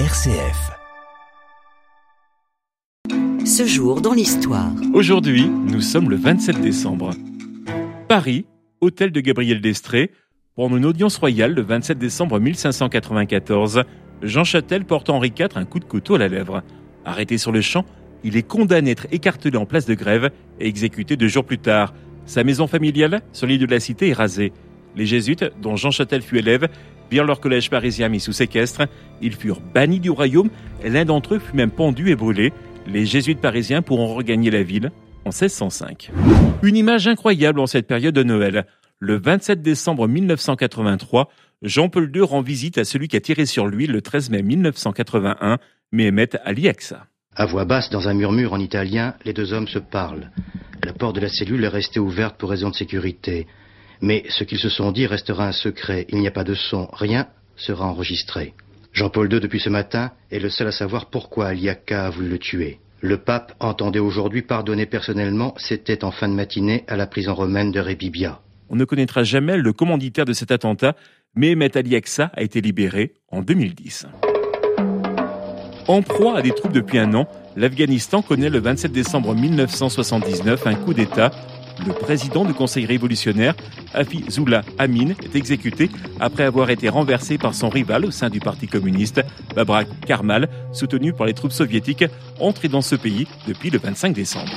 [0.00, 0.72] RCF.
[3.46, 4.72] Ce jour dans l'histoire.
[4.92, 7.10] Aujourd'hui, nous sommes le 27 décembre.
[8.08, 8.44] Paris,
[8.80, 10.10] hôtel de Gabriel d'Estrée.
[10.56, 13.84] Pendant une audience royale le 27 décembre 1594,
[14.22, 16.64] Jean Châtel porte Henri IV un coup de couteau à la lèvre.
[17.04, 17.84] Arrêté sur le champ,
[18.24, 21.58] il est condamné à être écartelé en place de grève et exécuté deux jours plus
[21.58, 21.94] tard.
[22.26, 24.52] Sa maison familiale, sur l'île de la Cité, est rasée.
[24.96, 26.68] Les jésuites, dont Jean Châtel fut élève,
[27.10, 28.82] virent leur collège parisien mis sous séquestre.
[29.22, 30.50] Ils furent bannis du royaume
[30.84, 32.52] l'un d'entre eux fut même pendu et brûlé.
[32.86, 34.90] Les jésuites parisiens pourront regagner la ville
[35.24, 36.10] en 1605.
[36.62, 38.66] Une image incroyable en cette période de Noël.
[39.00, 41.28] Le 27 décembre 1983,
[41.62, 45.58] Jean-Paul II rend visite à celui qui a tiré sur lui le 13 mai 1981,
[45.92, 47.06] Mehmet Ali Aksa.
[47.36, 50.30] À voix basse, dans un murmure en italien, les deux hommes se parlent.
[50.84, 53.46] La porte de la cellule est restée ouverte pour raison de sécurité.
[54.00, 56.06] Mais ce qu'ils se sont dit restera un secret.
[56.10, 56.88] Il n'y a pas de son.
[56.92, 58.54] Rien sera enregistré.
[58.92, 62.38] Jean-Paul II, depuis ce matin, est le seul à savoir pourquoi Aliaka a voulu le
[62.38, 62.78] tuer.
[63.00, 65.54] Le pape entendait aujourd'hui pardonner personnellement.
[65.58, 68.40] C'était en fin de matinée à la prison romaine de Rébibia.
[68.70, 70.94] On ne connaîtra jamais le commanditaire de cet attentat,
[71.34, 74.06] mais Mehmet Ali Aksa a été libéré en 2010.
[75.86, 80.74] En proie à des troupes depuis un an, l'Afghanistan connaît le 27 décembre 1979 un
[80.76, 81.30] coup d'État
[81.86, 83.54] le président du Conseil révolutionnaire,
[83.92, 88.66] Hafizullah Amin, est exécuté après avoir été renversé par son rival au sein du Parti
[88.66, 89.22] communiste,
[89.54, 92.04] Babrak Karmal, soutenu par les troupes soviétiques
[92.40, 94.52] entrées dans ce pays depuis le 25 décembre.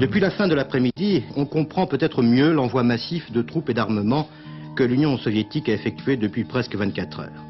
[0.00, 4.28] Depuis la fin de l'après-midi, on comprend peut-être mieux l'envoi massif de troupes et d'armements
[4.76, 7.47] que l'Union soviétique a effectué depuis presque 24 heures.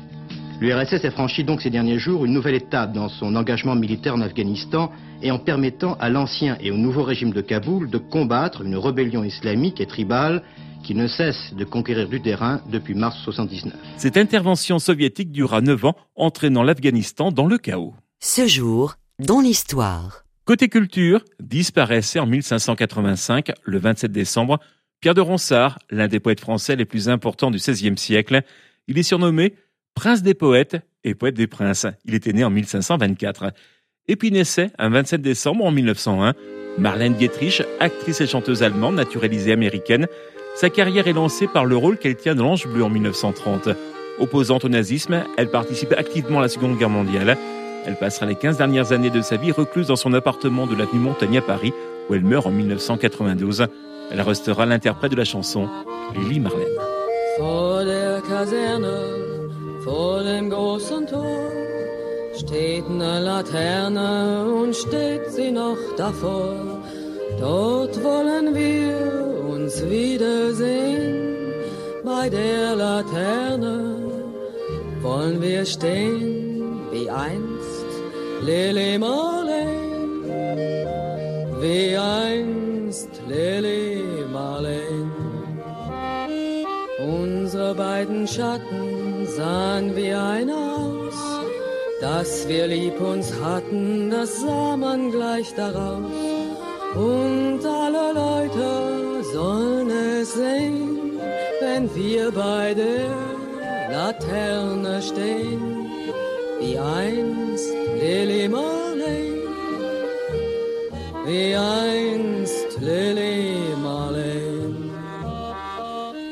[0.60, 4.20] L'URSS a franchi donc ces derniers jours une nouvelle étape dans son engagement militaire en
[4.20, 4.90] Afghanistan
[5.22, 9.22] et en permettant à l'ancien et au nouveau régime de Kaboul de combattre une rébellion
[9.22, 10.42] islamique et tribale
[10.82, 13.78] qui ne cesse de conquérir du terrain depuis mars 1979.
[13.98, 17.94] Cette intervention soviétique dura 9 ans, entraînant l'Afghanistan dans le chaos.
[18.18, 20.24] Ce jour, dans l'histoire.
[20.44, 24.58] Côté culture, disparaissait en 1585, le 27 décembre,
[25.00, 28.42] Pierre de Ronsard, l'un des poètes français les plus importants du XVIe siècle.
[28.88, 29.54] Il est surnommé
[29.94, 31.86] prince des poètes et poète des princes.
[32.04, 33.52] Il était né en 1524.
[34.08, 36.34] Et puis naissait, un 27 décembre en 1901,
[36.78, 40.06] Marlène Dietrich, actrice et chanteuse allemande naturalisée américaine.
[40.54, 43.68] Sa carrière est lancée par le rôle qu'elle tient dans l'Ange Bleu en 1930.
[44.18, 47.36] Opposante au nazisme, elle participe activement à la Seconde Guerre mondiale.
[47.86, 51.00] Elle passera les 15 dernières années de sa vie recluse dans son appartement de l'avenue
[51.00, 51.72] Montaigne à Paris,
[52.08, 53.66] où elle meurt en 1992.
[54.10, 55.68] Elle restera l'interprète de la chanson
[56.14, 56.66] Lily Marlène.
[59.88, 61.50] Vor dem großen Tor
[62.36, 66.82] steht eine Laterne und steht sie noch davor.
[67.40, 68.98] Dort wollen wir
[69.48, 71.54] uns wiedersehen.
[72.04, 73.76] Bei der Laterne
[75.00, 77.90] wollen wir stehen wie einst
[78.42, 80.22] Lili Marleen,
[81.62, 85.10] wie einst Lili Marleen.
[86.98, 88.97] Unsere beiden Schatten
[89.38, 91.18] sahen wie ein aus.
[92.00, 96.18] Dass wir lieb uns hatten, das sah man gleich daraus.
[96.94, 98.70] Und alle Leute
[99.34, 101.20] sollen es sehen,
[101.62, 103.10] wenn wir bei der
[103.94, 105.62] Laterne stehen,
[106.60, 107.70] wie einst
[108.02, 109.26] Lily Marley,
[111.26, 114.48] wie einst Lily Marley.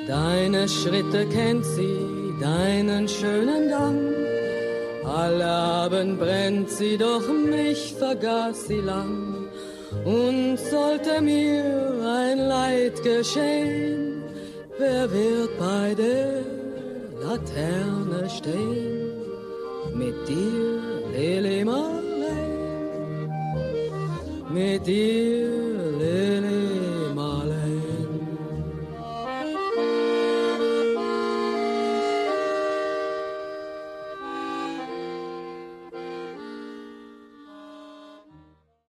[0.09, 4.15] Deine Schritte kennt sie, deinen schönen Gang.
[5.05, 9.49] Alle Abend brennt sie, doch mich vergaß sie lang.
[10.05, 11.65] Und sollte mir
[12.23, 14.25] ein Leid geschehen,
[14.79, 16.43] wer wird bei der
[17.23, 19.13] Laterne stehen?
[19.95, 20.81] Mit dir,
[21.15, 22.47] Lili Marley,
[24.53, 25.66] mit dir,